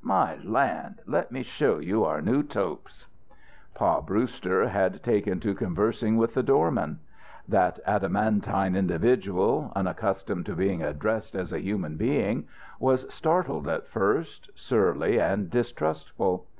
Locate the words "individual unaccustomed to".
8.76-10.54